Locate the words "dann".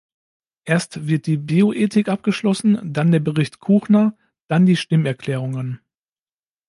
2.91-3.11, 4.47-4.65